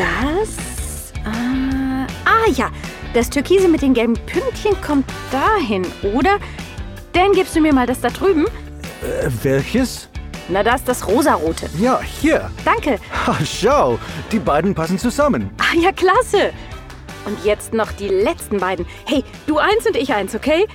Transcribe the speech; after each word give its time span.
das? 0.00 1.12
Äh, 1.24 2.06
ah 2.24 2.50
ja, 2.54 2.70
das 3.12 3.28
Türkise 3.28 3.68
mit 3.68 3.82
den 3.82 3.94
gelben 3.94 4.14
Pünktchen 4.26 4.80
kommt 4.80 5.04
dahin, 5.30 5.86
oder? 6.14 6.38
Dan, 7.12 7.32
gibst 7.32 7.54
du 7.56 7.60
mir 7.60 7.74
mal 7.74 7.86
das 7.86 8.00
da 8.00 8.08
drüben? 8.08 8.46
Äh, 9.02 9.28
welches? 9.42 10.08
Na, 10.48 10.62
das, 10.62 10.82
das 10.84 11.06
rosarote. 11.06 11.68
Ja, 11.78 12.00
hier. 12.00 12.50
Danke. 12.64 12.98
Ha, 13.26 13.36
schau, 13.44 13.98
die 14.32 14.38
beiden 14.38 14.74
passen 14.74 14.98
zusammen. 14.98 15.50
Ah 15.58 15.76
ja, 15.76 15.92
klasse. 15.92 16.52
Und 17.26 17.44
jetzt 17.44 17.74
noch 17.74 17.92
die 17.92 18.08
letzten 18.08 18.58
beiden. 18.58 18.86
Hey, 19.06 19.22
du 19.46 19.58
eins 19.58 19.86
und 19.86 19.96
ich 19.96 20.12
eins, 20.14 20.34
okay? 20.34 20.66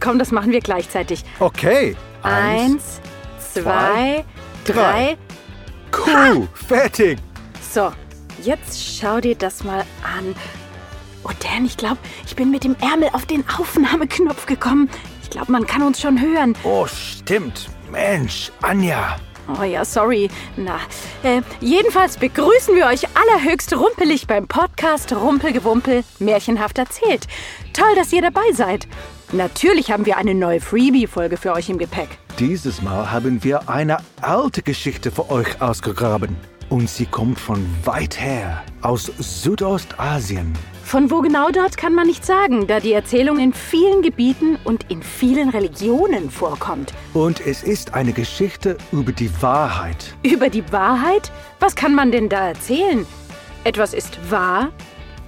Komm, 0.00 0.18
das 0.18 0.30
machen 0.30 0.52
wir 0.52 0.60
gleichzeitig. 0.60 1.24
Okay. 1.40 1.96
Eins, 2.22 3.00
zwei, 3.38 4.24
drei. 4.64 4.72
drei. 4.72 5.16
Cool, 5.92 6.48
fertig. 6.54 7.18
So, 7.72 7.90
jetzt 8.42 8.98
schau 8.98 9.20
dir 9.20 9.34
das 9.34 9.64
mal 9.64 9.80
an. 10.02 10.34
Oh, 11.24 11.30
Dan, 11.40 11.64
ich 11.64 11.76
glaube, 11.76 11.98
ich 12.26 12.36
bin 12.36 12.50
mit 12.50 12.64
dem 12.64 12.76
Ärmel 12.80 13.08
auf 13.12 13.26
den 13.26 13.44
Aufnahmeknopf 13.48 14.46
gekommen. 14.46 14.88
Ich 15.22 15.30
glaube, 15.30 15.50
man 15.50 15.66
kann 15.66 15.82
uns 15.82 16.00
schon 16.00 16.20
hören. 16.20 16.54
Oh, 16.62 16.86
stimmt. 16.86 17.68
Mensch, 17.90 18.52
Anja. 18.62 19.16
Oh 19.58 19.62
ja, 19.62 19.84
sorry. 19.84 20.28
Na, 20.56 20.78
äh, 21.22 21.42
jedenfalls 21.60 22.16
begrüßen 22.16 22.74
wir 22.74 22.86
euch 22.86 23.04
allerhöchst 23.16 23.76
rumpelig 23.76 24.26
beim 24.26 24.48
Podcast 24.48 25.12
Rumpelgewumpel 25.12 26.02
Märchenhaft 26.18 26.78
erzählt. 26.78 27.26
Toll, 27.72 27.94
dass 27.94 28.12
ihr 28.12 28.22
dabei 28.22 28.52
seid. 28.52 28.88
Natürlich 29.32 29.90
haben 29.90 30.06
wir 30.06 30.16
eine 30.16 30.34
neue 30.34 30.60
Freebie-Folge 30.60 31.36
für 31.36 31.52
euch 31.52 31.68
im 31.68 31.78
Gepäck. 31.78 32.18
Dieses 32.38 32.82
Mal 32.82 33.10
haben 33.10 33.42
wir 33.44 33.68
eine 33.68 33.98
alte 34.20 34.62
Geschichte 34.62 35.10
für 35.10 35.30
euch 35.30 35.60
ausgegraben. 35.60 36.36
Und 36.68 36.90
sie 36.90 37.06
kommt 37.06 37.38
von 37.38 37.64
weit 37.84 38.20
her, 38.20 38.64
aus 38.82 39.12
Südostasien. 39.18 40.52
Von 40.82 41.10
wo 41.10 41.20
genau 41.20 41.50
dort 41.50 41.76
kann 41.76 41.94
man 41.94 42.06
nicht 42.06 42.24
sagen, 42.24 42.66
da 42.66 42.80
die 42.80 42.92
Erzählung 42.92 43.38
in 43.38 43.52
vielen 43.52 44.02
Gebieten 44.02 44.56
und 44.64 44.90
in 44.90 45.02
vielen 45.02 45.50
Religionen 45.50 46.30
vorkommt. 46.30 46.92
Und 47.12 47.44
es 47.44 47.62
ist 47.62 47.94
eine 47.94 48.12
Geschichte 48.12 48.76
über 48.92 49.12
die 49.12 49.30
Wahrheit. 49.40 50.14
Über 50.22 50.48
die 50.48 50.64
Wahrheit? 50.72 51.30
Was 51.60 51.74
kann 51.74 51.94
man 51.94 52.10
denn 52.12 52.28
da 52.28 52.48
erzählen? 52.48 53.06
Etwas 53.64 53.94
ist 53.94 54.30
wahr 54.30 54.70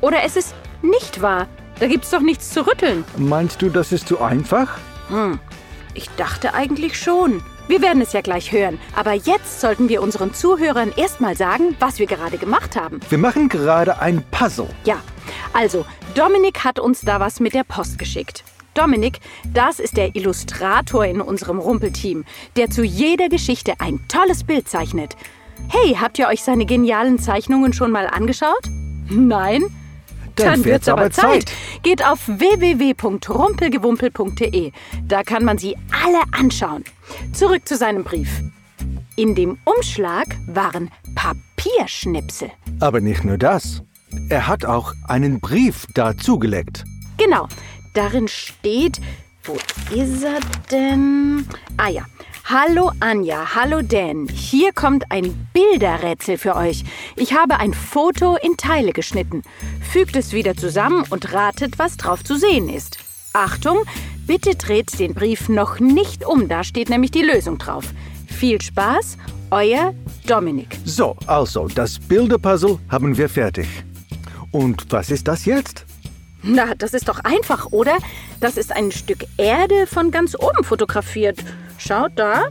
oder 0.00 0.22
es 0.24 0.36
ist 0.36 0.54
nicht 0.82 1.22
wahr. 1.22 1.48
Da 1.80 1.86
gibt's 1.86 2.10
doch 2.10 2.20
nichts 2.20 2.50
zu 2.50 2.66
rütteln. 2.66 3.04
Meinst 3.16 3.62
du, 3.62 3.68
das 3.68 3.92
ist 3.92 4.08
zu 4.08 4.20
einfach? 4.20 4.78
Hm, 5.08 5.38
ich 5.94 6.08
dachte 6.10 6.54
eigentlich 6.54 6.98
schon. 6.98 7.42
Wir 7.68 7.82
werden 7.82 8.00
es 8.00 8.14
ja 8.14 8.22
gleich 8.22 8.50
hören. 8.50 8.80
Aber 8.96 9.12
jetzt 9.12 9.60
sollten 9.60 9.90
wir 9.90 10.02
unseren 10.02 10.32
Zuhörern 10.32 10.90
erstmal 10.96 11.36
sagen, 11.36 11.76
was 11.78 11.98
wir 11.98 12.06
gerade 12.06 12.38
gemacht 12.38 12.76
haben. 12.76 13.00
Wir 13.10 13.18
machen 13.18 13.50
gerade 13.50 14.00
ein 14.00 14.24
Puzzle. 14.30 14.68
Ja, 14.84 15.00
also, 15.52 15.84
Dominik 16.14 16.64
hat 16.64 16.78
uns 16.78 17.02
da 17.02 17.20
was 17.20 17.40
mit 17.40 17.52
der 17.52 17.64
Post 17.64 17.98
geschickt. 17.98 18.42
Dominik, 18.72 19.20
das 19.52 19.80
ist 19.80 19.96
der 19.96 20.16
Illustrator 20.16 21.04
in 21.04 21.20
unserem 21.20 21.58
Rumpelteam, 21.58 22.24
der 22.56 22.70
zu 22.70 22.84
jeder 22.84 23.28
Geschichte 23.28 23.74
ein 23.80 24.00
tolles 24.08 24.44
Bild 24.44 24.68
zeichnet. 24.68 25.16
Hey, 25.68 25.96
habt 26.00 26.18
ihr 26.18 26.28
euch 26.28 26.42
seine 26.42 26.64
genialen 26.64 27.18
Zeichnungen 27.18 27.72
schon 27.72 27.90
mal 27.90 28.06
angeschaut? 28.06 28.62
Nein? 29.10 29.64
Dann 30.38 30.64
wird's 30.64 30.88
aber 30.88 31.10
Zeit. 31.10 31.52
Geht 31.82 32.04
auf 32.04 32.20
www.rumpelgewumpel.de. 32.26 34.72
Da 35.06 35.22
kann 35.22 35.44
man 35.44 35.58
sie 35.58 35.76
alle 36.04 36.20
anschauen. 36.32 36.84
Zurück 37.32 37.66
zu 37.66 37.76
seinem 37.76 38.04
Brief. 38.04 38.42
In 39.16 39.34
dem 39.34 39.58
Umschlag 39.64 40.26
waren 40.46 40.90
Papierschnipsel. 41.14 42.50
Aber 42.80 43.00
nicht 43.00 43.24
nur 43.24 43.38
das. 43.38 43.82
Er 44.28 44.46
hat 44.46 44.64
auch 44.64 44.92
einen 45.06 45.40
Brief 45.40 45.86
dazugelegt. 45.94 46.84
Genau, 47.16 47.48
darin 47.94 48.28
steht, 48.28 49.00
wo 49.44 49.56
ist 49.92 50.22
er 50.22 50.38
denn? 50.70 51.46
Ah 51.76 51.88
ja. 51.88 52.04
Hallo 52.50 52.92
Anja, 53.00 53.54
hallo 53.54 53.82
Dan. 53.82 54.26
Hier 54.26 54.72
kommt 54.72 55.04
ein 55.10 55.48
Bilderrätsel 55.52 56.38
für 56.38 56.56
euch. 56.56 56.82
Ich 57.14 57.34
habe 57.34 57.60
ein 57.60 57.74
Foto 57.74 58.36
in 58.36 58.56
Teile 58.56 58.94
geschnitten. 58.94 59.42
Fügt 59.92 60.16
es 60.16 60.32
wieder 60.32 60.56
zusammen 60.56 61.04
und 61.10 61.34
ratet, 61.34 61.78
was 61.78 61.98
drauf 61.98 62.24
zu 62.24 62.38
sehen 62.38 62.70
ist. 62.70 63.00
Achtung, 63.34 63.80
bitte 64.26 64.54
dreht 64.54 64.98
den 64.98 65.12
Brief 65.12 65.50
noch 65.50 65.78
nicht 65.78 66.24
um, 66.24 66.48
da 66.48 66.64
steht 66.64 66.88
nämlich 66.88 67.10
die 67.10 67.20
Lösung 67.20 67.58
drauf. 67.58 67.84
Viel 68.26 68.62
Spaß, 68.62 69.18
euer 69.50 69.92
Dominik. 70.26 70.78
So, 70.86 71.16
also, 71.26 71.68
das 71.68 71.98
Bilderpuzzle 71.98 72.78
haben 72.88 73.18
wir 73.18 73.28
fertig. 73.28 73.68
Und 74.52 74.90
was 74.90 75.10
ist 75.10 75.28
das 75.28 75.44
jetzt? 75.44 75.84
Na, 76.42 76.74
das 76.74 76.94
ist 76.94 77.08
doch 77.08 77.20
einfach, 77.24 77.66
oder? 77.72 77.98
Das 78.40 78.56
ist 78.56 78.72
ein 78.72 78.92
Stück 78.92 79.24
Erde 79.36 79.86
von 79.86 80.10
ganz 80.10 80.36
oben 80.36 80.62
fotografiert. 80.62 81.38
Schaut 81.78 82.12
da, 82.16 82.48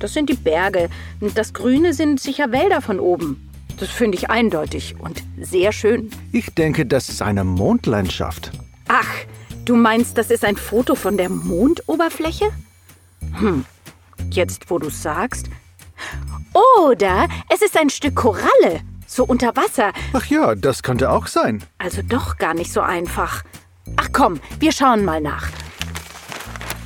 das 0.00 0.12
sind 0.12 0.28
die 0.28 0.34
Berge. 0.34 0.88
Und 1.20 1.38
das 1.38 1.52
Grüne 1.52 1.94
sind 1.94 2.20
sicher 2.20 2.52
Wälder 2.52 2.80
von 2.82 3.00
oben. 3.00 3.48
Das 3.78 3.90
finde 3.90 4.18
ich 4.18 4.28
eindeutig 4.28 4.96
und 4.98 5.22
sehr 5.40 5.72
schön. 5.72 6.10
Ich 6.32 6.52
denke, 6.54 6.84
das 6.84 7.08
ist 7.08 7.22
eine 7.22 7.44
Mondlandschaft. 7.44 8.50
Ach, 8.88 9.08
du 9.64 9.76
meinst, 9.76 10.18
das 10.18 10.30
ist 10.30 10.44
ein 10.44 10.56
Foto 10.56 10.96
von 10.96 11.16
der 11.16 11.28
Mondoberfläche? 11.28 12.46
Hm, 13.38 13.64
jetzt 14.30 14.68
wo 14.70 14.78
du 14.78 14.90
sagst. 14.90 15.48
Oder 16.80 17.28
es 17.52 17.62
ist 17.62 17.76
ein 17.76 17.90
Stück 17.90 18.16
Koralle, 18.16 18.80
so 19.18 19.24
unter 19.24 19.56
Wasser. 19.56 19.92
Ach 20.12 20.24
ja, 20.26 20.54
das 20.54 20.84
könnte 20.84 21.10
auch 21.10 21.26
sein. 21.26 21.64
Also 21.78 22.02
doch 22.02 22.38
gar 22.38 22.54
nicht 22.54 22.72
so 22.72 22.80
einfach. 22.80 23.42
Ach 23.96 24.08
komm, 24.12 24.40
wir 24.60 24.70
schauen 24.70 25.04
mal 25.04 25.20
nach. 25.20 25.48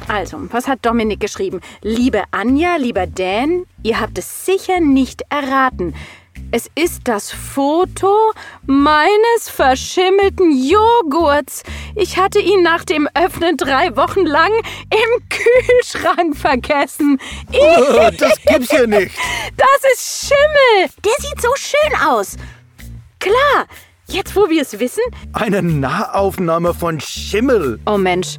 Also, 0.08 0.38
was 0.50 0.66
hat 0.66 0.84
Dominik 0.84 1.20
geschrieben? 1.20 1.60
Liebe 1.82 2.22
Anja, 2.30 2.76
lieber 2.76 3.06
Dan, 3.06 3.64
ihr 3.82 4.00
habt 4.00 4.16
es 4.16 4.46
sicher 4.46 4.80
nicht 4.80 5.22
erraten. 5.28 5.94
Es 6.54 6.68
ist 6.74 7.08
das 7.08 7.32
Foto 7.32 8.14
meines 8.66 9.48
verschimmelten 9.48 10.52
Joghurts. 10.52 11.62
Ich 11.96 12.18
hatte 12.18 12.40
ihn 12.40 12.62
nach 12.62 12.84
dem 12.84 13.08
Öffnen 13.14 13.56
drei 13.56 13.96
Wochen 13.96 14.26
lang 14.26 14.50
im 14.90 15.28
Kühlschrank 15.30 16.36
vergessen. 16.36 17.18
Oh, 17.54 18.10
das 18.18 18.38
gibt's 18.46 18.70
ja 18.70 18.86
nicht. 18.86 19.12
Das 19.56 19.92
ist 19.94 20.28
Schimmel. 20.28 20.90
Der 21.02 21.12
sieht 21.18 21.40
so 21.40 21.48
schön 21.56 22.06
aus. 22.06 22.36
Klar, 23.18 23.66
jetzt 24.08 24.36
wo 24.36 24.50
wir 24.50 24.60
es 24.60 24.78
wissen. 24.78 25.02
Eine 25.32 25.62
Nahaufnahme 25.62 26.74
von 26.74 27.00
Schimmel. 27.00 27.80
Oh 27.86 27.96
Mensch, 27.96 28.36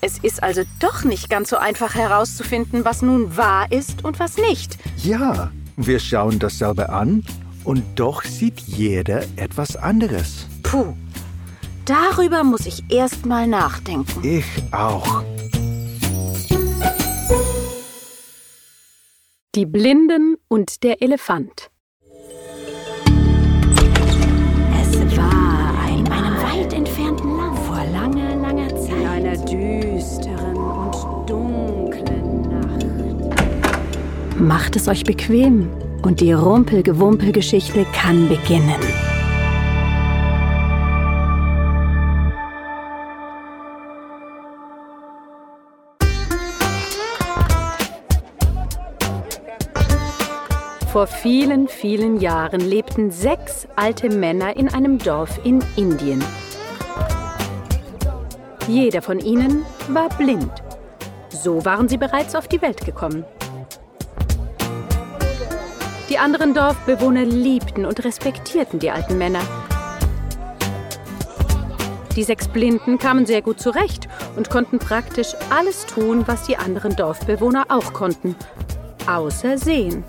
es 0.00 0.18
ist 0.18 0.42
also 0.42 0.62
doch 0.80 1.04
nicht 1.04 1.30
ganz 1.30 1.50
so 1.50 1.56
einfach 1.58 1.94
herauszufinden, 1.94 2.84
was 2.84 3.02
nun 3.02 3.36
wahr 3.36 3.70
ist 3.70 4.04
und 4.04 4.18
was 4.18 4.36
nicht. 4.36 4.78
Ja, 4.96 5.50
wir 5.76 6.00
schauen 6.00 6.38
dasselbe 6.38 6.88
an 6.88 7.24
und 7.64 7.82
doch 7.96 8.24
sieht 8.24 8.60
jeder 8.60 9.22
etwas 9.36 9.76
anderes. 9.76 10.46
Puh, 10.62 10.94
darüber 11.84 12.44
muss 12.44 12.66
ich 12.66 12.84
erst 12.90 13.26
mal 13.26 13.46
nachdenken. 13.46 14.26
Ich 14.26 14.46
auch. 14.72 15.22
Die 19.54 19.66
Blinden 19.66 20.36
und 20.48 20.82
der 20.82 21.02
Elefant. 21.02 21.70
Macht 34.46 34.76
es 34.76 34.86
euch 34.86 35.02
bequem 35.02 35.68
und 36.02 36.20
die 36.20 36.32
Rumpelgewumpelgeschichte 36.32 37.84
kann 37.92 38.28
beginnen. 38.28 38.76
Vor 50.92 51.08
vielen, 51.08 51.66
vielen 51.66 52.20
Jahren 52.20 52.60
lebten 52.60 53.10
sechs 53.10 53.66
alte 53.74 54.08
Männer 54.10 54.56
in 54.56 54.72
einem 54.72 54.98
Dorf 54.98 55.40
in 55.42 55.58
Indien. 55.74 56.22
Jeder 58.68 59.02
von 59.02 59.18
ihnen 59.18 59.66
war 59.88 60.08
blind. 60.10 60.52
So 61.30 61.64
waren 61.64 61.88
sie 61.88 61.98
bereits 61.98 62.36
auf 62.36 62.46
die 62.46 62.62
Welt 62.62 62.86
gekommen. 62.86 63.24
Die 66.16 66.22
anderen 66.22 66.54
Dorfbewohner 66.54 67.26
liebten 67.26 67.84
und 67.84 68.02
respektierten 68.02 68.78
die 68.78 68.90
alten 68.90 69.18
Männer. 69.18 69.42
Die 72.16 72.22
sechs 72.22 72.48
Blinden 72.48 72.96
kamen 72.96 73.26
sehr 73.26 73.42
gut 73.42 73.60
zurecht 73.60 74.08
und 74.34 74.48
konnten 74.48 74.78
praktisch 74.78 75.34
alles 75.50 75.84
tun, 75.84 76.26
was 76.26 76.44
die 76.44 76.56
anderen 76.56 76.96
Dorfbewohner 76.96 77.66
auch 77.68 77.92
konnten, 77.92 78.34
außer 79.06 79.58
sehen. 79.58 80.04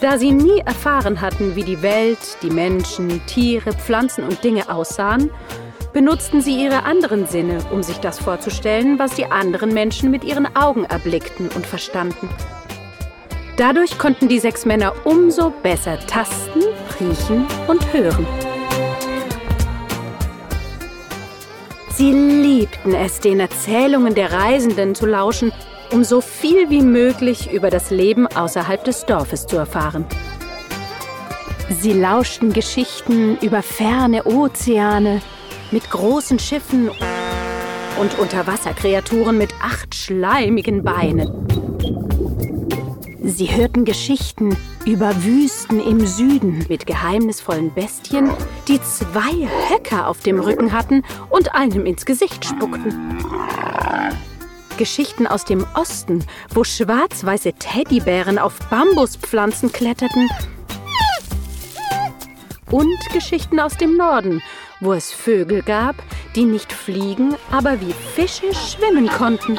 Da 0.00 0.18
sie 0.18 0.32
nie 0.32 0.58
erfahren 0.66 1.20
hatten, 1.20 1.54
wie 1.54 1.62
die 1.62 1.82
Welt, 1.82 2.18
die 2.42 2.50
Menschen, 2.50 3.24
Tiere, 3.28 3.72
Pflanzen 3.72 4.24
und 4.24 4.42
Dinge 4.42 4.68
aussahen, 4.68 5.30
benutzten 5.92 6.40
sie 6.40 6.60
ihre 6.60 6.82
anderen 6.82 7.28
Sinne, 7.28 7.60
um 7.70 7.84
sich 7.84 7.98
das 7.98 8.18
vorzustellen, 8.18 8.98
was 8.98 9.14
die 9.14 9.26
anderen 9.26 9.72
Menschen 9.72 10.10
mit 10.10 10.24
ihren 10.24 10.56
Augen 10.56 10.84
erblickten 10.86 11.50
und 11.54 11.68
verstanden. 11.68 12.28
Dadurch 13.56 13.96
konnten 13.96 14.28
die 14.28 14.38
sechs 14.38 14.66
Männer 14.66 14.92
umso 15.04 15.50
besser 15.62 15.98
tasten, 16.06 16.60
riechen 17.00 17.46
und 17.66 17.90
hören. 17.90 18.26
Sie 21.94 22.12
liebten 22.12 22.94
es, 22.94 23.20
den 23.20 23.40
Erzählungen 23.40 24.14
der 24.14 24.30
Reisenden 24.30 24.94
zu 24.94 25.06
lauschen, 25.06 25.52
um 25.90 26.04
so 26.04 26.20
viel 26.20 26.68
wie 26.68 26.82
möglich 26.82 27.50
über 27.50 27.70
das 27.70 27.90
Leben 27.90 28.26
außerhalb 28.26 28.84
des 28.84 29.06
Dorfes 29.06 29.46
zu 29.46 29.56
erfahren. 29.56 30.04
Sie 31.80 31.94
lauschten 31.94 32.52
Geschichten 32.52 33.38
über 33.40 33.62
ferne 33.62 34.24
Ozeane 34.26 35.22
mit 35.70 35.88
großen 35.90 36.38
Schiffen 36.38 36.90
und 37.98 38.18
Unterwasserkreaturen 38.18 39.38
mit 39.38 39.54
acht 39.62 39.94
schleimigen 39.94 40.84
Beinen. 40.84 41.55
Sie 43.28 43.56
hörten 43.56 43.84
Geschichten 43.84 44.56
über 44.84 45.12
Wüsten 45.24 45.80
im 45.80 46.06
Süden 46.06 46.64
mit 46.68 46.86
geheimnisvollen 46.86 47.74
Bestien, 47.74 48.30
die 48.68 48.80
zwei 48.80 49.48
Höcker 49.68 50.06
auf 50.06 50.20
dem 50.20 50.38
Rücken 50.38 50.70
hatten 50.70 51.02
und 51.28 51.52
einem 51.52 51.86
ins 51.86 52.06
Gesicht 52.06 52.44
spuckten. 52.44 53.18
Geschichten 54.78 55.26
aus 55.26 55.44
dem 55.44 55.66
Osten, 55.74 56.24
wo 56.54 56.62
schwarz-weiße 56.62 57.54
Teddybären 57.54 58.38
auf 58.38 58.60
Bambuspflanzen 58.70 59.72
kletterten. 59.72 60.30
Und 62.70 63.10
Geschichten 63.12 63.58
aus 63.58 63.76
dem 63.76 63.96
Norden, 63.96 64.40
wo 64.80 64.92
es 64.92 65.12
Vögel 65.12 65.62
gab, 65.62 65.96
die 66.36 66.44
nicht 66.44 66.72
fliegen, 66.72 67.34
aber 67.50 67.80
wie 67.80 67.92
Fische 68.14 68.54
schwimmen 68.54 69.08
konnten. 69.08 69.58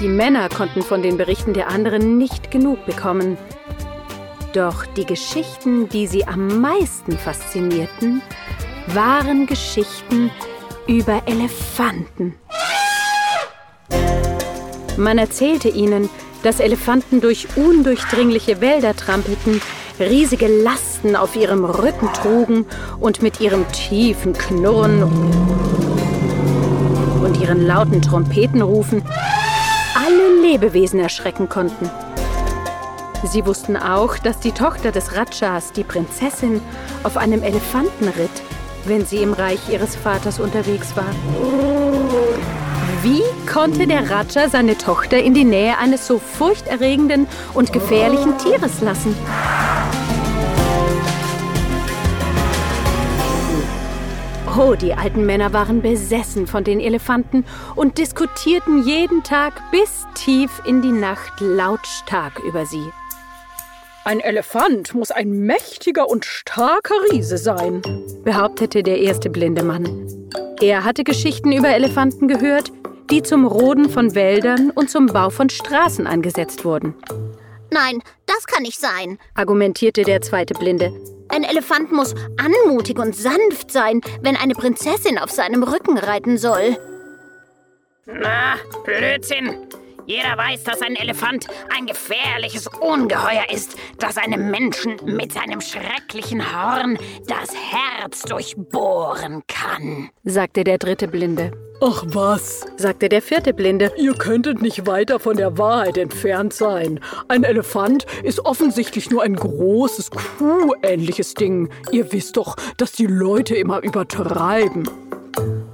Die 0.00 0.08
Männer 0.08 0.50
konnten 0.50 0.82
von 0.82 1.00
den 1.00 1.16
Berichten 1.16 1.54
der 1.54 1.68
anderen 1.68 2.18
nicht 2.18 2.50
genug 2.50 2.84
bekommen. 2.84 3.38
Doch 4.52 4.84
die 4.84 5.06
Geschichten, 5.06 5.88
die 5.88 6.06
sie 6.06 6.26
am 6.26 6.60
meisten 6.60 7.16
faszinierten, 7.16 8.20
waren 8.88 9.46
Geschichten 9.46 10.30
über 10.86 11.22
Elefanten. 11.24 12.34
Man 14.98 15.16
erzählte 15.16 15.70
ihnen, 15.70 16.10
dass 16.42 16.60
Elefanten 16.60 17.22
durch 17.22 17.48
undurchdringliche 17.56 18.60
Wälder 18.60 18.94
trampelten, 18.94 19.62
riesige 19.98 20.62
Lasten 20.62 21.16
auf 21.16 21.36
ihrem 21.36 21.64
Rücken 21.64 22.12
trugen 22.12 22.66
und 23.00 23.22
mit 23.22 23.40
ihrem 23.40 23.66
tiefen 23.72 24.34
Knurren 24.34 25.04
und 27.22 27.40
ihren 27.40 27.66
lauten 27.66 28.02
Trompetenrufen 28.02 29.02
alle 29.96 30.42
Lebewesen 30.42 31.00
erschrecken 31.00 31.48
konnten. 31.48 31.90
Sie 33.24 33.46
wussten 33.46 33.78
auch, 33.78 34.18
dass 34.18 34.38
die 34.38 34.52
Tochter 34.52 34.92
des 34.92 35.16
Rajas, 35.16 35.72
die 35.72 35.84
Prinzessin, 35.84 36.60
auf 37.02 37.16
einem 37.16 37.42
Elefanten 37.42 38.08
ritt, 38.08 38.42
wenn 38.84 39.06
sie 39.06 39.22
im 39.22 39.32
Reich 39.32 39.70
ihres 39.70 39.96
Vaters 39.96 40.38
unterwegs 40.38 40.94
war. 40.96 41.10
Wie 43.02 43.22
konnte 43.50 43.86
der 43.86 44.10
Raja 44.10 44.50
seine 44.50 44.76
Tochter 44.76 45.18
in 45.18 45.32
die 45.32 45.44
Nähe 45.44 45.78
eines 45.78 46.06
so 46.06 46.18
furchterregenden 46.18 47.26
und 47.54 47.72
gefährlichen 47.72 48.36
Tieres 48.36 48.82
lassen? 48.82 49.16
Oh, 54.58 54.74
die 54.74 54.94
alten 54.94 55.26
Männer 55.26 55.52
waren 55.52 55.82
besessen 55.82 56.46
von 56.46 56.64
den 56.64 56.80
Elefanten 56.80 57.44
und 57.74 57.98
diskutierten 57.98 58.84
jeden 58.84 59.22
Tag 59.22 59.52
bis 59.70 60.06
tief 60.14 60.62
in 60.64 60.80
die 60.80 60.92
Nacht 60.92 61.40
lautstark 61.40 62.40
über 62.42 62.64
sie. 62.64 62.90
Ein 64.04 64.20
Elefant 64.20 64.94
muss 64.94 65.10
ein 65.10 65.30
mächtiger 65.40 66.08
und 66.08 66.24
starker 66.24 66.94
Riese 67.12 67.36
sein, 67.36 67.82
behauptete 68.24 68.82
der 68.82 68.98
erste 68.98 69.28
blinde 69.28 69.62
Mann. 69.62 70.08
Er 70.62 70.84
hatte 70.84 71.04
Geschichten 71.04 71.52
über 71.52 71.68
Elefanten 71.68 72.26
gehört, 72.26 72.72
die 73.10 73.22
zum 73.22 73.46
Roden 73.46 73.90
von 73.90 74.14
Wäldern 74.14 74.70
und 74.70 74.88
zum 74.88 75.06
Bau 75.06 75.28
von 75.28 75.50
Straßen 75.50 76.06
eingesetzt 76.06 76.64
wurden. 76.64 76.94
Nein, 77.70 78.02
das 78.26 78.46
kann 78.46 78.62
nicht 78.62 78.78
sein, 78.78 79.18
argumentierte 79.34 80.02
der 80.02 80.20
zweite 80.20 80.54
Blinde. 80.54 80.92
Ein 81.28 81.42
Elefant 81.42 81.92
muss 81.92 82.14
anmutig 82.36 82.98
und 82.98 83.14
sanft 83.14 83.70
sein, 83.70 84.00
wenn 84.20 84.36
eine 84.36 84.54
Prinzessin 84.54 85.18
auf 85.18 85.30
seinem 85.30 85.62
Rücken 85.62 85.98
reiten 85.98 86.38
soll. 86.38 86.76
Na, 88.06 88.56
Blödsinn. 88.84 89.66
Jeder 90.06 90.36
weiß, 90.36 90.62
dass 90.62 90.82
ein 90.82 90.94
Elefant 90.94 91.48
ein 91.76 91.86
gefährliches 91.86 92.68
Ungeheuer 92.80 93.50
ist, 93.50 93.76
das 93.98 94.16
einem 94.16 94.52
Menschen 94.52 94.96
mit 95.04 95.32
seinem 95.32 95.60
schrecklichen 95.60 96.40
Horn 96.40 96.96
das 97.26 97.50
Herz 97.52 98.22
durchbohren 98.22 99.42
kann, 99.48 100.10
sagte 100.22 100.62
der 100.62 100.78
dritte 100.78 101.08
Blinde. 101.08 101.50
Ach 101.80 102.04
was, 102.06 102.64
sagte 102.78 103.10
der 103.10 103.20
vierte 103.20 103.52
Blinde. 103.52 103.92
Ihr 103.98 104.14
könntet 104.14 104.62
nicht 104.62 104.86
weiter 104.86 105.20
von 105.20 105.36
der 105.36 105.58
Wahrheit 105.58 105.98
entfernt 105.98 106.54
sein. 106.54 107.00
Ein 107.28 107.44
Elefant 107.44 108.06
ist 108.22 108.46
offensichtlich 108.46 109.10
nur 109.10 109.22
ein 109.22 109.36
großes, 109.36 110.10
kuhähnliches 110.10 111.34
Ding. 111.34 111.68
Ihr 111.92 112.10
wisst 112.12 112.38
doch, 112.38 112.56
dass 112.78 112.92
die 112.92 113.06
Leute 113.06 113.56
immer 113.56 113.82
übertreiben. 113.82 114.88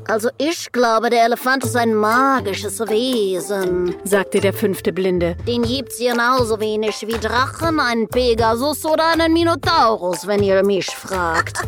Also 0.08 0.28
ich 0.38 0.72
glaube, 0.72 1.08
der 1.08 1.24
Elefant 1.24 1.62
ist 1.62 1.76
ein 1.76 1.94
magisches 1.94 2.80
Wesen, 2.80 3.94
sagte 4.02 4.40
der 4.40 4.52
fünfte 4.52 4.92
Blinde. 4.92 5.36
Den 5.46 5.62
gibt's 5.62 5.98
genauso 5.98 6.58
wenig 6.58 7.06
wie 7.06 7.18
Drachen, 7.18 7.78
einen 7.78 8.08
Pegasus 8.08 8.84
oder 8.84 9.06
einen 9.06 9.32
Minotaurus, 9.32 10.26
wenn 10.26 10.42
ihr 10.42 10.64
mich 10.64 10.86
fragt. 10.86 11.58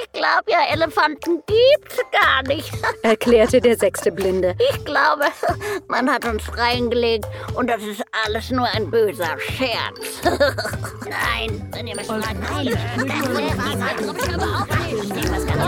Ich 0.00 0.12
glaube 0.12 0.44
ja, 0.46 0.58
Elefanten 0.72 1.42
gibt's 1.46 1.98
gar 2.10 2.42
nicht, 2.46 2.72
erklärte 3.02 3.60
der 3.60 3.76
sechste 3.76 4.10
Blinde. 4.12 4.54
Ich 4.70 4.84
glaube, 4.84 5.24
man 5.88 6.10
hat 6.10 6.24
uns 6.24 6.44
reingelegt 6.56 7.26
und 7.54 7.68
das 7.68 7.82
ist 7.82 8.02
alles 8.24 8.50
nur 8.50 8.66
ein 8.66 8.90
böser 8.90 9.38
Scherz. 9.38 10.22
Nein, 10.24 11.68
wenn 11.72 11.86
ihr 11.86 11.96
mich 11.96 12.06
fragt, 12.06 12.24
nein, 12.24 12.66
das 12.66 13.28
will 13.28 13.50
was 14.16 14.28
überhaupt 14.28 14.70
nicht. 14.92 15.32
Was 15.32 15.46
kann 15.46 15.62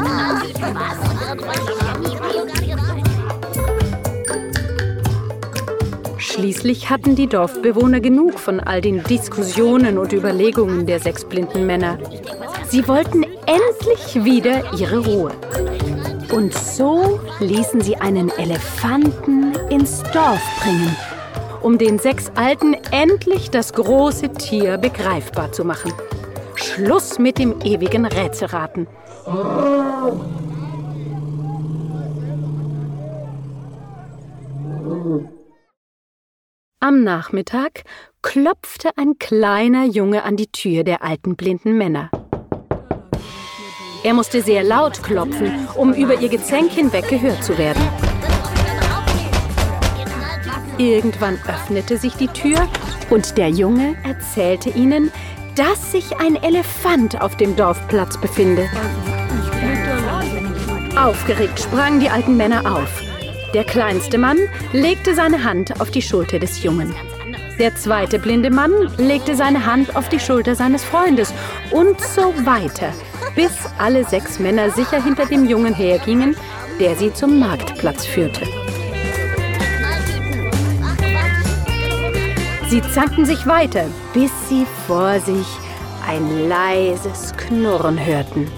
Schließlich 6.18 6.90
hatten 6.90 7.14
die 7.14 7.26
Dorfbewohner 7.26 8.00
genug 8.00 8.40
von 8.40 8.58
all 8.60 8.80
den 8.80 9.04
Diskussionen 9.04 9.98
und 9.98 10.12
Überlegungen 10.12 10.86
der 10.86 10.98
sechs 10.98 11.24
blinden 11.24 11.66
Männer. 11.66 11.98
Sie 12.68 12.88
wollten 12.88 13.24
endlich 13.46 14.24
wieder 14.24 14.72
ihre 14.78 14.98
Ruhe. 14.98 15.32
Und 16.32 16.54
so 16.54 17.20
ließen 17.40 17.80
sie 17.80 17.96
einen 17.96 18.30
Elefanten 18.30 19.54
ins 19.70 20.02
Dorf 20.12 20.42
bringen, 20.62 20.96
um 21.62 21.78
den 21.78 21.98
sechs 21.98 22.30
Alten 22.34 22.74
endlich 22.90 23.50
das 23.50 23.72
große 23.72 24.32
Tier 24.32 24.78
begreifbar 24.78 25.52
zu 25.52 25.64
machen. 25.64 25.92
Schluss 26.56 27.18
mit 27.18 27.38
dem 27.38 27.60
ewigen 27.60 28.06
Rätselraten. 28.06 28.86
Am 36.80 37.02
Nachmittag 37.02 37.84
klopfte 38.22 38.90
ein 38.96 39.18
kleiner 39.18 39.84
Junge 39.84 40.22
an 40.22 40.36
die 40.36 40.48
Tür 40.52 40.84
der 40.84 41.02
alten 41.02 41.36
blinden 41.36 41.78
Männer. 41.78 42.10
Er 44.04 44.12
musste 44.12 44.42
sehr 44.42 44.62
laut 44.62 45.02
klopfen, 45.02 45.66
um 45.76 45.94
über 45.94 46.20
ihr 46.20 46.28
Gezänk 46.28 46.70
hinweg 46.72 47.08
gehört 47.08 47.42
zu 47.42 47.56
werden. 47.56 47.82
Irgendwann 50.76 51.38
öffnete 51.48 51.96
sich 51.96 52.12
die 52.14 52.28
Tür 52.28 52.68
und 53.08 53.38
der 53.38 53.48
Junge 53.48 53.96
erzählte 54.04 54.68
ihnen, 54.68 55.10
dass 55.56 55.92
sich 55.92 56.18
ein 56.18 56.36
Elefant 56.36 57.18
auf 57.18 57.38
dem 57.38 57.56
Dorfplatz 57.56 58.20
befinde. 58.20 58.68
Aufgeregt 60.96 61.60
sprangen 61.60 62.00
die 62.00 62.10
alten 62.10 62.36
Männer 62.36 62.76
auf. 62.76 63.02
Der 63.54 63.64
kleinste 63.64 64.18
Mann 64.18 64.36
legte 64.74 65.14
seine 65.14 65.44
Hand 65.44 65.80
auf 65.80 65.90
die 65.90 66.02
Schulter 66.02 66.38
des 66.38 66.62
Jungen. 66.62 66.94
Der 67.58 67.74
zweite 67.74 68.18
blinde 68.18 68.50
Mann 68.50 68.72
legte 68.98 69.34
seine 69.34 69.64
Hand 69.64 69.96
auf 69.96 70.10
die 70.10 70.20
Schulter 70.20 70.56
seines 70.56 70.84
Freundes 70.84 71.32
und 71.70 71.98
so 72.00 72.34
weiter, 72.44 72.92
bis 73.34 73.52
alle 73.78 74.04
sechs 74.04 74.38
Männer 74.38 74.70
sicher 74.70 75.02
hinter 75.02 75.26
dem 75.26 75.48
Jungen 75.48 75.74
hergingen, 75.74 76.36
der 76.80 76.94
sie 76.96 77.12
zum 77.12 77.38
Marktplatz 77.38 78.04
führte. 78.06 78.46
Sie 82.68 82.82
zankten 82.92 83.24
sich 83.24 83.46
weiter, 83.46 83.84
bis 84.12 84.30
sie 84.48 84.66
vor 84.86 85.20
sich 85.20 85.46
ein 86.08 86.48
leises 86.48 87.32
Knurren 87.36 88.04
hörten. 88.04 88.50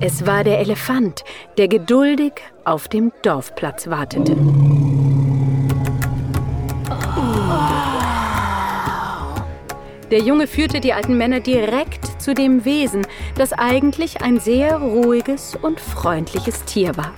Es 0.00 0.24
war 0.26 0.44
der 0.44 0.60
Elefant, 0.60 1.24
der 1.58 1.68
geduldig 1.68 2.32
auf 2.64 2.88
dem 2.88 3.12
Dorfplatz 3.22 3.88
wartete. 3.88 4.34
Der 10.10 10.18
Junge 10.18 10.48
führte 10.48 10.80
die 10.80 10.92
alten 10.92 11.16
Männer 11.16 11.38
direkt 11.38 12.20
zu 12.20 12.34
dem 12.34 12.64
Wesen, 12.64 13.06
das 13.36 13.52
eigentlich 13.52 14.22
ein 14.22 14.40
sehr 14.40 14.78
ruhiges 14.78 15.56
und 15.62 15.80
freundliches 15.80 16.64
Tier 16.64 16.96
war. 16.96 17.14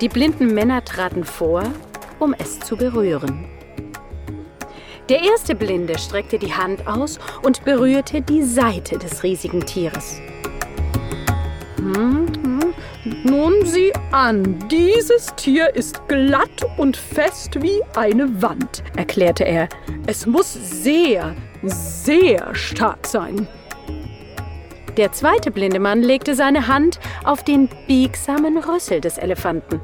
Die 0.00 0.08
blinden 0.08 0.54
Männer 0.54 0.82
traten 0.82 1.24
vor, 1.24 1.62
um 2.18 2.34
es 2.38 2.58
zu 2.60 2.76
berühren. 2.76 3.44
Der 5.10 5.22
erste 5.22 5.54
Blinde 5.54 5.98
streckte 5.98 6.38
die 6.38 6.54
Hand 6.54 6.86
aus 6.86 7.18
und 7.42 7.64
berührte 7.64 8.22
die 8.22 8.42
Seite 8.42 8.96
des 8.98 9.22
riesigen 9.22 9.64
Tieres. 9.64 10.20
Hm, 11.76 12.26
hm. 12.44 12.74
Nun 13.24 13.54
sieh 13.64 13.92
an, 14.10 14.58
dieses 14.70 15.34
Tier 15.36 15.74
ist 15.74 16.06
glatt 16.08 16.64
und 16.76 16.96
fest 16.96 17.62
wie 17.62 17.80
eine 17.94 18.42
Wand, 18.42 18.82
erklärte 18.96 19.44
er. 19.44 19.68
Es 20.06 20.26
muss 20.26 20.52
sehr, 20.52 21.34
sehr 21.70 22.54
stark 22.54 23.06
sein. 23.06 23.46
Der 24.96 25.12
zweite 25.12 25.50
blinde 25.50 25.78
Mann 25.78 26.02
legte 26.02 26.34
seine 26.34 26.66
Hand 26.66 26.98
auf 27.24 27.44
den 27.44 27.68
biegsamen 27.86 28.58
Rüssel 28.58 29.00
des 29.00 29.16
Elefanten. 29.16 29.80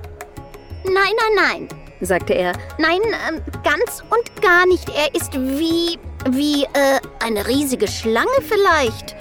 Nein, 0.85 0.95
nein, 0.95 1.69
nein, 1.69 1.69
sagte 2.01 2.35
er. 2.35 2.53
Nein, 2.79 3.01
ähm, 3.29 3.41
ganz 3.63 4.03
und 4.11 4.43
gar 4.43 4.67
nicht. 4.67 4.89
Er 4.89 5.15
ist 5.15 5.35
wie, 5.35 5.99
wie, 6.31 6.65
äh, 6.65 7.01
eine 7.25 7.47
riesige 7.47 7.87
Schlange 7.87 8.41
vielleicht. 8.41 9.17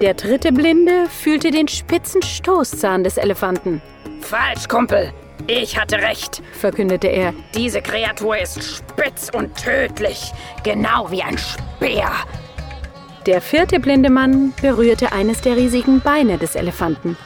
Der 0.00 0.14
dritte 0.14 0.52
Blinde 0.52 1.06
fühlte 1.08 1.50
den 1.50 1.68
spitzen 1.68 2.22
Stoßzahn 2.22 3.04
des 3.04 3.16
Elefanten. 3.16 3.80
Falsch, 4.20 4.68
Kumpel. 4.68 5.12
Ich 5.46 5.78
hatte 5.78 5.96
recht, 5.96 6.42
verkündete 6.52 7.08
er. 7.08 7.34
Diese 7.54 7.80
Kreatur 7.82 8.36
ist 8.38 8.62
spitz 8.62 9.30
und 9.32 9.56
tödlich, 9.56 10.32
genau 10.64 11.10
wie 11.10 11.22
ein 11.22 11.38
Speer. 11.38 12.10
Der 13.26 13.40
vierte 13.40 13.80
blinde 13.80 14.10
Mann 14.10 14.54
berührte 14.60 15.12
eines 15.12 15.40
der 15.40 15.56
riesigen 15.56 16.00
Beine 16.00 16.38
des 16.38 16.54
Elefanten. 16.54 17.16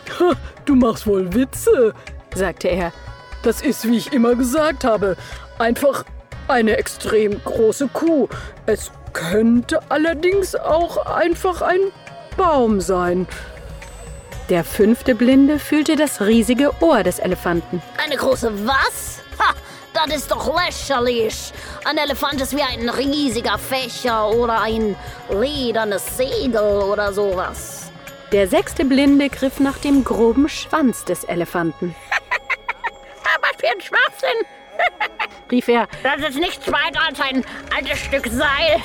Du 0.65 0.75
machst 0.75 1.07
wohl 1.07 1.35
Witze, 1.35 1.95
sagte 2.35 2.69
er. 2.69 2.93
Das 3.43 3.63
ist, 3.63 3.87
wie 3.89 3.97
ich 3.97 4.13
immer 4.13 4.35
gesagt 4.35 4.85
habe, 4.85 5.17
einfach 5.59 6.05
eine 6.49 6.77
extrem 6.77 7.43
große 7.43 7.89
Kuh. 7.89 8.29
Es 8.67 8.91
könnte 9.13 9.81
allerdings 9.91 10.55
auch 10.55 11.07
einfach 11.07 11.63
ein 11.63 11.81
Baum 12.37 12.81
sein. 12.81 13.27
Der 14.51 14.65
fünfte 14.65 15.15
Blinde 15.15 15.61
fühlte 15.61 15.95
das 15.95 16.21
riesige 16.21 16.73
Ohr 16.81 17.05
des 17.05 17.21
Elefanten. 17.21 17.81
Eine 18.05 18.17
große 18.17 18.67
was? 18.67 19.21
Ha, 19.39 19.55
das 19.95 20.17
ist 20.17 20.31
doch 20.33 20.53
lächerlich. 20.57 21.53
Ein 21.85 21.97
Elefant 21.99 22.41
ist 22.41 22.57
wie 22.57 22.63
ein 22.63 22.89
riesiger 22.89 23.59
Fächer 23.59 24.29
oder 24.29 24.61
ein 24.61 24.97
ledernes 25.31 26.17
Segel 26.17 26.83
oder 26.83 27.13
sowas. 27.13 27.93
Der 28.33 28.49
sechste 28.49 28.85
Blinde 28.85 29.29
griff 29.29 29.61
nach 29.61 29.79
dem 29.79 30.03
groben 30.03 30.49
Schwanz 30.49 31.05
des 31.05 31.23
Elefanten. 31.23 31.95
Was 33.41 33.57
für 33.57 33.69
ein 33.69 33.81
Schwachsinn! 33.81 34.47
rief 35.53 35.69
er. 35.69 35.87
Das 36.03 36.29
ist 36.29 36.41
nichts 36.41 36.67
weiter 36.67 37.01
als 37.07 37.21
ein 37.21 37.45
altes 37.77 38.01
Stück 38.01 38.27
Seil. 38.27 38.81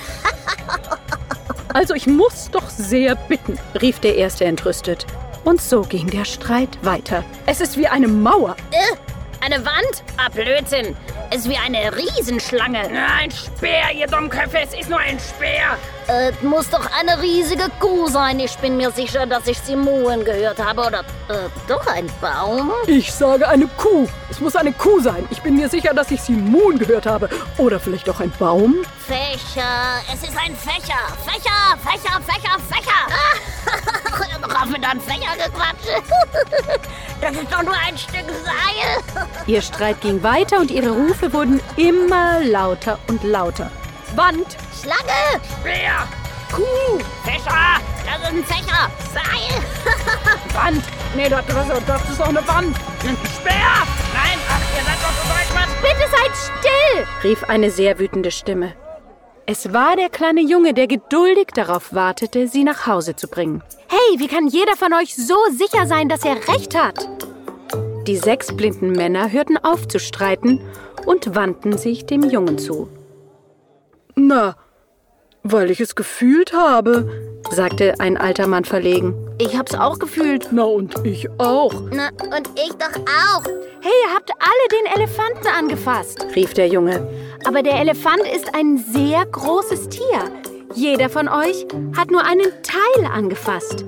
Also 1.73 1.93
ich 1.93 2.07
muss 2.07 2.49
doch 2.51 2.69
sehr 2.69 3.15
bitten, 3.15 3.59
rief 3.81 3.99
der 3.99 4.15
Erste 4.15 4.45
entrüstet. 4.45 5.05
Und 5.45 5.61
so 5.61 5.83
ging 5.83 6.07
der 6.07 6.25
Streit 6.25 6.77
weiter. 6.81 7.23
Es 7.45 7.61
ist 7.61 7.77
wie 7.77 7.87
eine 7.87 8.07
Mauer. 8.07 8.55
Äh, 8.71 9.45
eine 9.45 9.63
Wand? 9.63 10.03
Ah, 10.17 10.27
Blödsinn. 10.29 10.97
Es 11.29 11.41
ist 11.45 11.49
wie 11.49 11.57
eine 11.57 11.95
Riesenschlange. 11.95 12.79
Ein 12.79 13.29
Speer, 13.29 13.91
ihr 13.95 14.07
Dummköpfe, 14.07 14.57
es 14.63 14.73
ist 14.73 14.89
nur 14.89 14.97
ein 14.97 15.19
Speer. 15.19 15.77
Äh, 16.07 16.31
muss 16.43 16.69
doch 16.69 16.87
eine 16.99 17.21
riesige 17.21 17.69
Kuh 17.79 18.07
sein. 18.07 18.39
Ich 18.39 18.57
bin 18.57 18.77
mir 18.77 18.91
sicher, 18.91 19.25
dass 19.25 19.47
ich 19.47 19.59
sie 19.59 19.75
muhen 19.75 20.23
gehört 20.23 20.63
habe. 20.63 20.81
Oder 20.81 20.99
äh, 21.29 21.49
doch 21.67 21.85
ein 21.87 22.09
Baum? 22.21 22.71
Ich 22.87 23.11
sage 23.11 23.47
eine 23.47 23.67
Kuh. 23.67 24.07
Es 24.29 24.39
muss 24.39 24.55
eine 24.55 24.71
Kuh 24.71 24.99
sein. 24.99 25.25
Ich 25.31 25.41
bin 25.41 25.55
mir 25.55 25.67
sicher, 25.69 25.93
dass 25.93 26.11
ich 26.11 26.21
sie 26.21 26.33
muhen 26.33 26.77
gehört 26.77 27.05
habe. 27.05 27.29
Oder 27.57 27.79
vielleicht 27.79 28.07
doch 28.07 28.19
ein 28.19 28.31
Baum? 28.37 28.85
Fächer. 29.07 30.01
Es 30.13 30.21
ist 30.21 30.37
ein 30.37 30.55
Fächer. 30.55 31.01
Fächer, 31.25 31.77
Fächer, 31.83 32.21
Fächer, 32.21 32.57
Fächer. 32.69 34.05
noch 34.47 34.61
auf 34.61 34.69
mit 34.69 34.85
einem 34.85 35.01
Fächer 35.01 35.35
gequatscht. 35.35 36.03
das 37.21 37.31
ist 37.31 37.51
doch 37.51 37.63
nur 37.63 37.73
ein 37.73 37.97
Stück 37.97 38.25
Seil. 38.43 39.25
Ihr 39.47 39.61
Streit 39.61 40.01
ging 40.01 40.21
weiter 40.23 40.59
und 40.59 40.71
ihre 40.71 40.91
Rufe 40.91 41.33
wurden 41.33 41.61
immer 41.77 42.41
lauter 42.41 42.99
und 43.07 43.23
lauter. 43.23 43.71
Wand, 44.15 44.55
Schlange, 44.81 45.41
Speer, 45.59 46.07
Kuh, 46.53 46.99
Fächer, 47.25 47.81
das 48.05 48.21
ist 48.21 48.25
ein 48.29 48.43
Fächer, 48.45 48.89
Seil. 49.13 50.53
Wand. 50.53 50.83
Nee, 51.15 51.27
das, 51.27 51.45
das, 51.47 51.85
das 51.85 52.09
ist 52.09 52.21
auch 52.21 52.29
eine 52.29 52.47
Wand. 52.47 52.75
ein 53.03 53.17
Speer. 53.35 53.75
Nein, 54.13 54.39
ach, 54.49 54.61
ihr 54.77 54.83
seid 54.85 54.99
doch 55.01 55.11
so 55.11 55.27
deutsch. 55.27 55.65
Bitte 55.81 56.09
seid 56.09 56.31
still, 56.59 57.29
rief 57.29 57.43
eine 57.43 57.69
sehr 57.69 57.99
wütende 57.99 58.31
Stimme. 58.31 58.73
Es 59.45 59.73
war 59.73 59.97
der 59.97 60.09
kleine 60.09 60.41
Junge, 60.41 60.73
der 60.73 60.87
geduldig 60.87 61.47
darauf 61.53 61.93
wartete, 61.93 62.47
sie 62.47 62.63
nach 62.63 62.87
Hause 62.87 63.17
zu 63.17 63.27
bringen. 63.27 63.63
Hey, 63.89 64.19
wie 64.19 64.27
kann 64.27 64.47
jeder 64.47 64.77
von 64.77 64.93
euch 64.93 65.15
so 65.15 65.35
sicher 65.51 65.87
sein, 65.87 66.07
dass 66.07 66.23
er 66.23 66.37
recht 66.47 66.73
hat? 66.73 67.07
Die 68.07 68.17
sechs 68.17 68.55
blinden 68.55 68.93
Männer 68.93 69.31
hörten 69.31 69.57
auf 69.57 69.87
zu 69.87 69.99
streiten 69.99 70.61
und 71.05 71.35
wandten 71.35 71.77
sich 71.77 72.05
dem 72.05 72.23
Jungen 72.23 72.57
zu. 72.57 72.89
Na, 74.15 74.55
weil 75.43 75.69
ich 75.69 75.79
es 75.79 75.95
gefühlt 75.95 76.53
habe, 76.53 77.09
sagte 77.51 77.95
ein 77.99 78.17
alter 78.17 78.47
Mann 78.47 78.65
verlegen. 78.65 79.13
Ich 79.37 79.57
hab's 79.57 79.75
auch 79.75 79.99
gefühlt. 79.99 80.47
Na, 80.51 80.63
und 80.63 81.05
ich 81.05 81.29
auch. 81.37 81.73
Na, 81.91 82.09
und 82.35 82.49
ich 82.55 82.73
doch 82.73 82.95
auch. 83.05 83.43
Hey, 83.81 83.93
ihr 84.07 84.15
habt 84.15 84.31
alle 84.39 84.67
den 84.71 84.85
Elefanten 84.95 85.47
angefasst, 85.47 86.25
rief 86.35 86.53
der 86.53 86.67
Junge. 86.67 87.07
Aber 87.45 87.61
der 87.61 87.79
Elefant 87.79 88.21
ist 88.33 88.55
ein 88.55 88.77
sehr 88.77 89.25
großes 89.25 89.89
Tier. 89.89 90.31
Jeder 90.73 91.09
von 91.09 91.27
euch 91.27 91.67
hat 91.95 92.09
nur 92.09 92.23
einen 92.23 92.51
Teil 92.63 93.05
angefasst. 93.05 93.85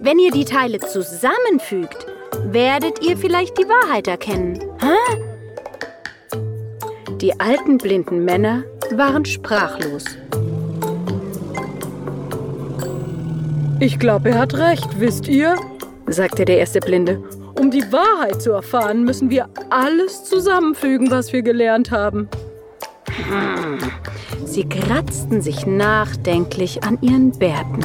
Wenn 0.00 0.18
ihr 0.18 0.32
die 0.32 0.44
Teile 0.44 0.80
zusammenfügt, 0.80 2.06
werdet 2.46 3.06
ihr 3.06 3.16
vielleicht 3.16 3.56
die 3.58 3.68
Wahrheit 3.68 4.08
erkennen. 4.08 4.60
Hä? 4.80 4.96
Die 7.18 7.38
alten 7.38 7.78
blinden 7.78 8.24
Männer 8.24 8.64
waren 8.96 9.24
sprachlos. 9.24 10.04
Ich 13.80 13.98
glaube, 13.98 14.30
er 14.30 14.38
hat 14.38 14.54
recht, 14.54 15.00
wisst 15.00 15.28
ihr? 15.28 15.56
sagte 16.06 16.44
der 16.44 16.58
erste 16.58 16.80
Blinde. 16.80 17.22
Um 17.58 17.70
die 17.70 17.84
Wahrheit 17.92 18.40
zu 18.40 18.52
erfahren, 18.52 19.04
müssen 19.04 19.30
wir 19.30 19.48
alles 19.70 20.24
zusammenfügen, 20.24 21.10
was 21.10 21.32
wir 21.32 21.42
gelernt 21.42 21.90
haben. 21.90 22.28
Sie 24.44 24.68
kratzten 24.68 25.40
sich 25.40 25.66
nachdenklich 25.66 26.82
an 26.84 26.98
ihren 27.00 27.32
Bärten. 27.32 27.80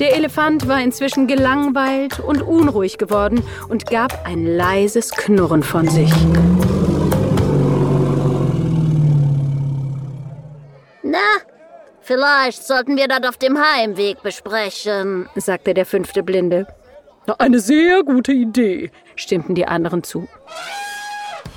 Der 0.00 0.16
Elefant 0.16 0.66
war 0.66 0.82
inzwischen 0.82 1.26
gelangweilt 1.26 2.18
und 2.18 2.42
unruhig 2.42 2.98
geworden 2.98 3.42
und 3.68 3.86
gab 3.86 4.26
ein 4.26 4.44
leises 4.44 5.10
Knurren 5.12 5.62
von 5.62 5.88
sich. 5.88 6.12
Na, 11.12 11.18
vielleicht 12.00 12.66
sollten 12.66 12.96
wir 12.96 13.06
das 13.06 13.28
auf 13.28 13.36
dem 13.36 13.58
Heimweg 13.58 14.22
besprechen, 14.22 15.28
sagte 15.36 15.74
der 15.74 15.84
fünfte 15.84 16.22
Blinde. 16.22 16.66
Eine 17.36 17.60
sehr 17.60 18.02
gute 18.02 18.32
Idee, 18.32 18.90
stimmten 19.14 19.54
die 19.54 19.66
anderen 19.66 20.02
zu. 20.02 20.26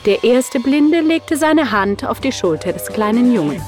Der 0.05 0.25
erste 0.25 0.59
Blinde 0.59 0.99
legte 0.99 1.37
seine 1.37 1.71
Hand 1.71 2.05
auf 2.05 2.19
die 2.19 2.33
Schulter 2.33 2.73
des 2.73 2.87
kleinen 2.87 3.33
Jungen. 3.33 3.61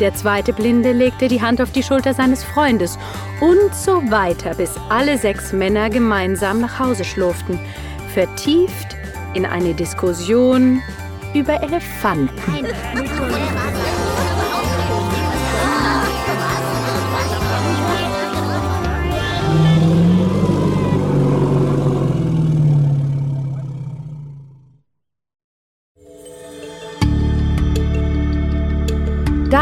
Der 0.00 0.14
zweite 0.14 0.54
Blinde 0.54 0.92
legte 0.92 1.28
die 1.28 1.42
Hand 1.42 1.60
auf 1.60 1.72
die 1.72 1.82
Schulter 1.82 2.14
seines 2.14 2.42
Freundes 2.42 2.98
und 3.42 3.74
so 3.74 4.02
weiter, 4.10 4.54
bis 4.54 4.76
alle 4.88 5.18
sechs 5.18 5.52
Männer 5.52 5.90
gemeinsam 5.90 6.62
nach 6.62 6.78
Hause 6.78 7.04
schlurften, 7.04 7.60
vertieft 8.14 8.96
in 9.34 9.44
eine 9.44 9.74
Diskussion 9.74 10.82
über 11.34 11.62
Elefanten. 11.62 12.66